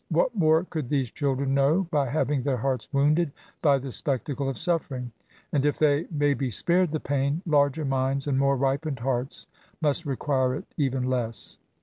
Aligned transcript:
What 0.09 0.33
more 0.35 0.63
could 0.63 0.89
these 0.89 1.11
children 1.11 1.53
know 1.53 1.83
by 1.91 2.09
haying 2.09 2.41
their 2.41 2.57
hearts 2.57 2.89
wounded 2.91 3.31
by 3.61 3.77
the 3.77 3.91
spectacle 3.91 4.49
of 4.49 4.57
suffering! 4.57 5.11
And 5.53 5.63
if 5.63 5.77
they 5.77 6.07
may 6.09 6.33
be 6.33 6.49
spared 6.49 6.89
the 6.91 6.99
pain, 6.99 7.43
larger 7.45 7.85
minds 7.85 8.25
and 8.25 8.39
more 8.39 8.57
ripened 8.57 8.97
hearts 9.01 9.45
must 9.79 10.07
require 10.07 10.55
it 10.55 10.65
even 10.75 11.03
less. 11.03 11.59